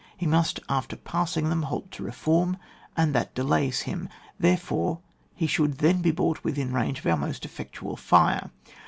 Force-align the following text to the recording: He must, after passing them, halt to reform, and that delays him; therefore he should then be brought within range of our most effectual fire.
He 0.17 0.25
must, 0.25 0.59
after 0.67 0.95
passing 0.95 1.49
them, 1.49 1.61
halt 1.61 1.91
to 1.91 2.03
reform, 2.03 2.57
and 2.97 3.13
that 3.13 3.35
delays 3.35 3.81
him; 3.81 4.09
therefore 4.39 4.97
he 5.35 5.45
should 5.45 5.77
then 5.77 6.01
be 6.01 6.09
brought 6.09 6.43
within 6.43 6.73
range 6.73 6.97
of 6.97 7.05
our 7.05 7.17
most 7.17 7.45
effectual 7.45 7.95
fire. 7.95 8.49